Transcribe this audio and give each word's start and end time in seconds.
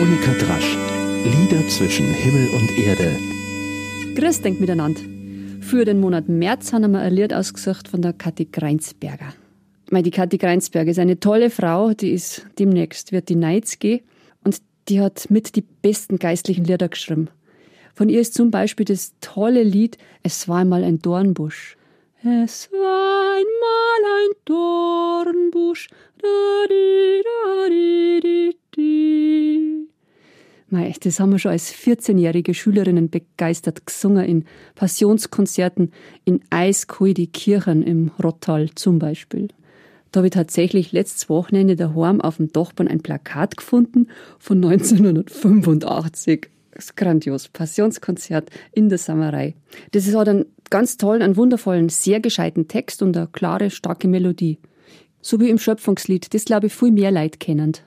Monika 0.00 0.32
Drasch. 0.32 0.78
Lieder 1.24 1.68
zwischen 1.68 2.06
Himmel 2.06 2.48
und 2.54 2.70
Erde. 2.78 3.18
Grüß 4.14 4.40
denkt 4.40 4.58
miteinander. 4.58 5.02
Für 5.60 5.84
den 5.84 6.00
Monat 6.00 6.26
März 6.26 6.72
haben 6.72 6.92
wir 6.92 7.00
ein 7.00 7.12
Lied 7.12 7.34
ausgesucht 7.34 7.86
von 7.86 8.00
der 8.00 8.14
Kathi 8.14 8.46
Greinsberger. 8.46 9.34
Die 9.90 10.10
Kathi 10.10 10.38
Greinsberger 10.38 10.90
ist 10.90 10.98
eine 10.98 11.20
tolle 11.20 11.50
Frau, 11.50 11.92
die 11.92 12.12
ist 12.12 12.46
demnächst, 12.58 13.12
wird 13.12 13.28
die 13.28 13.34
Nights 13.34 13.78
gehen 13.78 14.00
und 14.42 14.62
die 14.88 15.02
hat 15.02 15.26
mit 15.28 15.54
die 15.54 15.64
besten 15.82 16.18
geistlichen 16.18 16.64
Lieder 16.64 16.88
geschrieben. 16.88 17.28
Von 17.94 18.08
ihr 18.08 18.22
ist 18.22 18.32
zum 18.32 18.50
Beispiel 18.50 18.86
das 18.86 19.12
tolle 19.20 19.62
Lied 19.62 19.98
Es 20.22 20.48
war 20.48 20.60
einmal 20.60 20.82
ein 20.82 21.00
Dornbusch. 21.00 21.76
Es 22.22 22.72
war 22.72 23.36
einmal 23.36 24.02
ein 24.22 24.30
Dornbusch. 24.46 25.88
Da, 26.22 26.66
di, 26.70 27.22
da, 27.22 27.68
di, 27.68 28.20
di, 28.22 28.56
di. 28.74 29.29
Mei, 30.72 30.94
das 31.02 31.18
haben 31.18 31.32
wir 31.32 31.38
schon 31.40 31.50
als 31.50 31.74
14-jährige 31.74 32.54
Schülerinnen 32.54 33.10
begeistert 33.10 33.86
gesungen 33.86 34.24
in 34.24 34.44
Passionskonzerten 34.76 35.92
in 36.24 36.40
Eiskuldi 36.50 37.26
Kirchen 37.26 37.82
im 37.82 38.12
Rottal 38.22 38.70
zum 38.76 39.00
Beispiel. 39.00 39.48
Da 40.12 40.18
habe 40.18 40.28
ich 40.28 40.32
tatsächlich 40.32 40.92
letztes 40.92 41.28
Wochenende 41.28 41.74
daheim 41.74 42.20
auf 42.20 42.36
dem 42.36 42.52
Dachboden 42.52 42.90
ein 42.90 43.00
Plakat 43.00 43.56
gefunden 43.56 44.08
von 44.38 44.64
1985. 44.64 46.48
Das 46.72 46.84
ist 46.84 46.96
grandios. 46.96 47.48
Passionskonzert 47.48 48.50
in 48.72 48.88
der 48.88 48.98
Samerei. 48.98 49.54
Das 49.90 50.06
ist 50.06 50.14
auch 50.14 50.26
einen 50.26 50.46
ganz 50.70 50.96
tollen, 50.96 51.22
einen 51.22 51.36
wundervollen, 51.36 51.88
sehr 51.88 52.20
gescheiten 52.20 52.68
Text 52.68 53.02
und 53.02 53.16
eine 53.16 53.26
klare, 53.26 53.70
starke 53.70 54.06
Melodie. 54.06 54.58
So 55.20 55.40
wie 55.40 55.50
im 55.50 55.58
Schöpfungslied, 55.58 56.32
das 56.32 56.44
glaube 56.44 56.68
ich 56.68 56.74
viel 56.74 56.92
mehr 56.92 57.10
Leid 57.10 57.40
kennend. 57.40 57.84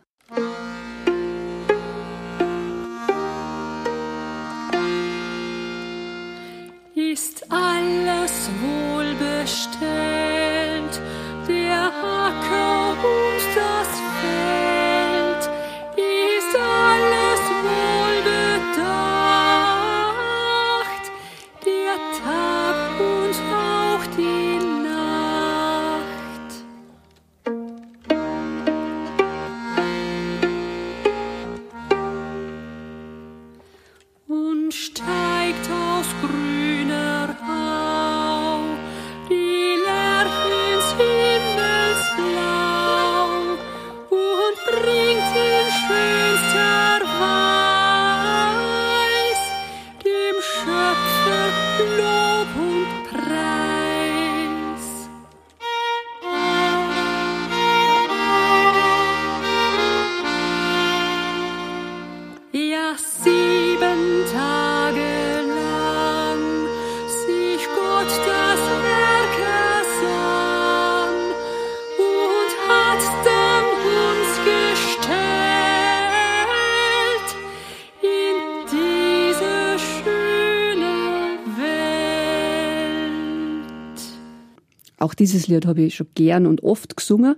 Auch 84.97 85.13
dieses 85.13 85.47
Lied 85.47 85.65
habe 85.65 85.81
ich 85.81 85.95
schon 85.95 86.07
gern 86.15 86.45
und 86.45 86.63
oft 86.63 86.95
gesungen. 86.95 87.35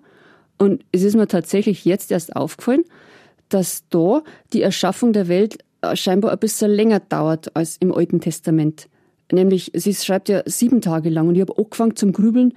Und 0.57 0.83
es 0.91 1.03
ist 1.03 1.15
mir 1.15 1.27
tatsächlich 1.27 1.85
jetzt 1.85 2.11
erst 2.11 2.35
aufgefallen, 2.35 2.83
dass 3.49 3.83
da 3.89 4.23
die 4.53 4.61
Erschaffung 4.61 5.13
der 5.13 5.27
Welt 5.27 5.57
äh, 5.81 5.95
scheinbar 5.95 6.31
ein 6.31 6.39
bisschen 6.39 6.71
länger 6.71 6.99
dauert 6.99 7.55
als 7.55 7.77
im 7.77 7.93
Alten 7.93 8.21
Testament. 8.21 8.87
Nämlich, 9.31 9.71
sie 9.73 9.93
schreibt 9.93 10.29
ja 10.29 10.43
sieben 10.45 10.81
Tage 10.81 11.09
lang 11.09 11.27
und 11.27 11.35
ich 11.35 11.41
habe 11.41 11.57
angefangen 11.57 11.95
zum 11.95 12.11
Grübeln, 12.11 12.53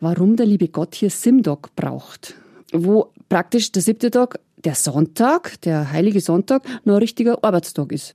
warum 0.00 0.36
der 0.36 0.46
liebe 0.46 0.68
Gott 0.68 0.94
hier 0.94 1.10
Simtag 1.10 1.74
braucht. 1.76 2.34
Wo 2.72 3.12
praktisch 3.28 3.72
der 3.72 3.82
siebte 3.82 4.10
Tag, 4.10 4.40
der 4.64 4.74
Sonntag, 4.74 5.60
der 5.62 5.92
heilige 5.92 6.20
Sonntag, 6.20 6.64
noch 6.84 6.94
ein 6.94 7.00
richtiger 7.00 7.44
Arbeitstag 7.44 7.92
ist. 7.92 8.14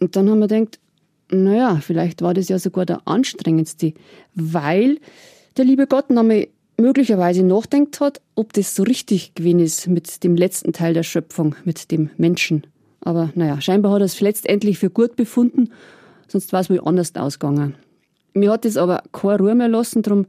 Und 0.00 0.16
dann 0.16 0.28
haben 0.30 0.40
wir 0.40 0.48
gedacht, 0.48 0.78
naja, 1.30 1.80
vielleicht 1.80 2.22
war 2.22 2.34
das 2.34 2.48
ja 2.48 2.58
sogar 2.58 2.86
der 2.86 3.06
anstrengendste, 3.06 3.94
weil 4.34 4.98
der 5.56 5.64
liebe 5.64 5.86
Gott 5.86 6.10
nämlich 6.10 6.50
möglicherweise 6.78 7.42
nachdenkt 7.42 8.00
hat, 8.00 8.20
ob 8.34 8.52
das 8.52 8.74
so 8.74 8.82
richtig 8.82 9.34
gewesen 9.34 9.60
ist 9.60 9.86
mit 9.86 10.24
dem 10.24 10.36
letzten 10.36 10.72
Teil 10.72 10.94
der 10.94 11.02
Schöpfung, 11.02 11.54
mit 11.64 11.90
dem 11.90 12.10
Menschen. 12.16 12.66
Aber 13.00 13.30
naja, 13.34 13.60
scheinbar 13.60 13.92
hat 13.92 14.00
er 14.00 14.06
es 14.06 14.20
letztendlich 14.20 14.78
für 14.78 14.90
gut 14.90 15.16
befunden, 15.16 15.70
sonst 16.28 16.52
war 16.52 16.60
es 16.60 16.70
wohl 16.70 16.80
anders 16.84 17.14
ausgegangen. 17.14 17.74
Mir 18.34 18.50
hat 18.50 18.64
es 18.64 18.76
aber 18.76 19.02
keine 19.12 19.38
Ruhe 19.38 19.54
mehr 19.54 19.68
lassen, 19.68 20.02
darum 20.02 20.26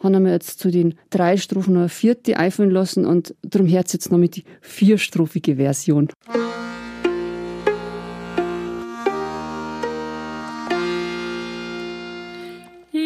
haben 0.00 0.24
wir 0.24 0.32
jetzt 0.32 0.60
zu 0.60 0.70
den 0.70 0.94
drei 1.10 1.36
Strophen 1.36 1.74
noch 1.74 1.80
eine 1.80 1.88
vierte 1.88 2.36
einfallen 2.36 2.70
lassen 2.70 3.04
und 3.04 3.34
darum 3.42 3.68
hört 3.68 3.92
jetzt 3.92 4.12
noch 4.12 4.18
mit 4.18 4.36
die 4.36 4.44
vierstrophige 4.60 5.56
Version. 5.56 6.08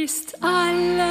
ist 0.03 0.37
alles 0.43 1.02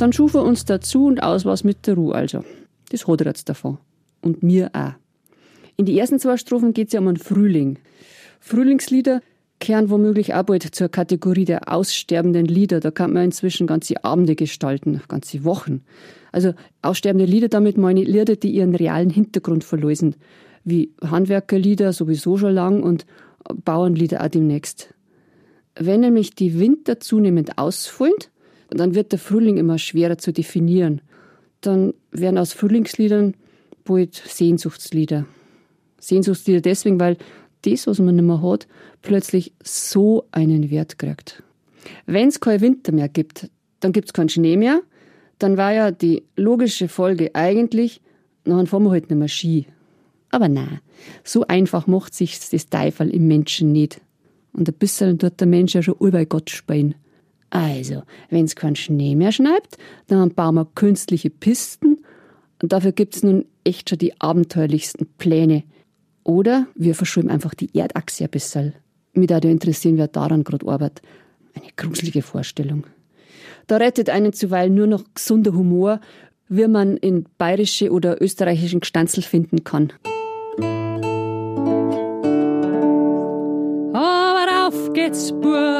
Dann 0.00 0.14
schuf 0.14 0.32
er 0.32 0.44
uns 0.44 0.64
dazu 0.64 1.04
und 1.04 1.22
aus 1.22 1.44
was 1.44 1.62
mit 1.62 1.86
der 1.86 1.94
Ruhe 1.94 2.14
also. 2.14 2.42
Das 2.88 3.06
hat 3.06 3.20
er 3.20 3.26
jetzt 3.26 3.50
davon. 3.50 3.76
Und 4.22 4.42
mir 4.42 4.70
auch. 4.72 4.92
In 5.76 5.84
die 5.84 5.98
ersten 5.98 6.18
zwei 6.18 6.38
Strophen 6.38 6.72
geht 6.72 6.86
es 6.86 6.94
ja 6.94 7.00
um 7.00 7.08
einen 7.08 7.18
Frühling. 7.18 7.78
Frühlingslieder 8.40 9.20
kehren 9.58 9.90
womöglich 9.90 10.32
auch 10.32 10.44
bald 10.44 10.62
zur 10.74 10.88
Kategorie 10.88 11.44
der 11.44 11.70
aussterbenden 11.70 12.46
Lieder. 12.46 12.80
Da 12.80 12.90
kann 12.90 13.12
man 13.12 13.24
inzwischen 13.24 13.66
ganze 13.66 14.02
Abende 14.02 14.36
gestalten, 14.36 15.02
ganze 15.06 15.44
Wochen. 15.44 15.82
Also 16.32 16.54
aussterbende 16.80 17.26
Lieder, 17.26 17.48
damit 17.48 17.76
meine 17.76 18.02
Lieder, 18.02 18.36
die 18.36 18.52
ihren 18.52 18.74
realen 18.74 19.10
Hintergrund 19.10 19.64
verlösen. 19.64 20.16
Wie 20.64 20.94
Handwerkerlieder 21.02 21.92
sowieso 21.92 22.38
schon 22.38 22.54
lang 22.54 22.82
und 22.82 23.04
Bauernlieder 23.66 24.24
auch 24.24 24.28
demnächst. 24.28 24.94
Wenn 25.74 26.00
nämlich 26.00 26.34
die 26.34 26.58
Winter 26.58 27.00
zunehmend 27.00 27.58
dann 28.70 28.94
wird 28.94 29.12
der 29.12 29.18
Frühling 29.18 29.56
immer 29.56 29.78
schwerer 29.78 30.18
zu 30.18 30.32
definieren. 30.32 31.00
Dann 31.60 31.94
werden 32.12 32.38
aus 32.38 32.52
Frühlingsliedern 32.52 33.34
bald 33.84 34.14
Sehnsuchtslieder. 34.14 35.26
Sehnsuchtslieder 35.98 36.60
deswegen, 36.60 37.00
weil 37.00 37.16
das, 37.62 37.86
was 37.86 37.98
man 37.98 38.16
nicht 38.16 38.24
mehr 38.24 38.42
hat, 38.42 38.66
plötzlich 39.02 39.52
so 39.62 40.24
einen 40.32 40.70
Wert 40.70 40.98
kriegt. 40.98 41.42
Wenn 42.06 42.28
es 42.28 42.40
kein 42.40 42.60
Winter 42.60 42.92
mehr 42.92 43.08
gibt, 43.08 43.50
dann 43.80 43.92
gibt 43.92 44.08
es 44.08 44.12
keinen 44.12 44.28
Schnee 44.28 44.56
mehr, 44.56 44.82
dann 45.38 45.56
war 45.56 45.72
ja 45.72 45.90
die 45.90 46.22
logische 46.36 46.88
Folge 46.88 47.34
eigentlich, 47.34 48.00
dann 48.44 48.66
fahren 48.66 48.84
wir 48.84 48.90
halt 48.90 49.10
nicht 49.10 49.18
mehr 49.18 49.28
Ski. 49.28 49.66
Aber 50.30 50.48
na, 50.48 50.80
so 51.24 51.46
einfach 51.46 51.86
macht 51.86 52.14
sich 52.14 52.38
das 52.50 52.68
Teufel 52.68 53.10
im 53.10 53.26
Menschen 53.26 53.72
nicht. 53.72 54.00
Und 54.52 54.68
ein 54.68 54.74
bisschen 54.74 55.18
tut 55.18 55.40
der 55.40 55.46
Mensch 55.46 55.74
ja 55.74 55.82
schon 55.82 55.96
über 56.00 56.24
Gott 56.26 56.50
spielen. 56.50 56.94
Also, 57.50 58.04
wenn 58.28 58.44
es 58.44 58.54
keinen 58.54 58.76
Schnee 58.76 59.16
mehr 59.16 59.32
schneit, 59.32 59.76
dann 60.06 60.30
bauen 60.34 60.54
wir 60.54 60.68
künstliche 60.74 61.30
Pisten 61.30 61.98
und 62.62 62.72
dafür 62.72 62.92
gibt 62.92 63.16
es 63.16 63.22
nun 63.22 63.44
echt 63.64 63.90
schon 63.90 63.98
die 63.98 64.20
abenteuerlichsten 64.20 65.06
Pläne. 65.18 65.64
Oder 66.22 66.66
wir 66.74 66.94
verschieben 66.94 67.30
einfach 67.30 67.54
die 67.54 67.70
Erdachse 67.76 68.24
ein 68.24 68.30
bisschen. 68.30 68.74
Mich 69.14 69.28
würde 69.28 69.50
interessieren, 69.50 69.96
wer 69.96 70.08
daran 70.08 70.44
gerade 70.44 70.66
arbeitet. 70.68 71.02
Eine 71.54 71.70
gruselige 71.76 72.22
Vorstellung. 72.22 72.86
Da 73.66 73.76
rettet 73.76 74.10
einen 74.10 74.32
zuweilen 74.32 74.74
nur 74.74 74.86
noch 74.86 75.04
gesunder 75.14 75.52
Humor, 75.52 76.00
wie 76.48 76.68
man 76.68 76.96
in 76.96 77.26
bayerische 77.38 77.90
oder 77.90 78.20
österreichischen 78.22 78.80
Gstanzel 78.80 79.22
finden 79.22 79.64
kann. 79.64 79.92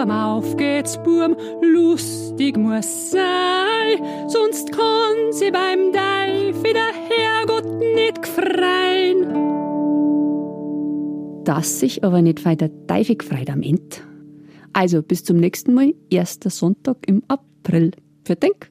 Burm, 0.01 0.11
auf 0.13 0.57
geht's, 0.57 0.97
Burm, 1.03 1.37
lustig 1.61 2.57
muss 2.57 3.11
sein, 3.11 4.03
sonst 4.29 4.73
kann 4.73 5.31
sie 5.31 5.51
beim 5.51 5.93
Deif 5.93 6.63
der 6.63 6.91
Herrgott 7.11 7.67
nicht 7.79 8.23
gefreien. 8.23 9.27
Dass 11.45 11.81
sich 11.81 12.03
aber 12.03 12.23
nicht 12.23 12.47
weiter 12.47 12.71
teifig 12.87 13.23
freit 13.23 13.51
am 13.51 13.61
Ende. 13.61 13.97
Also 14.73 15.03
bis 15.03 15.23
zum 15.23 15.37
nächsten 15.37 15.75
Mal, 15.75 15.93
erster 16.09 16.49
Sonntag 16.49 17.07
im 17.07 17.23
April. 17.29 17.91
Für 18.25 18.37
Denk. 18.37 18.71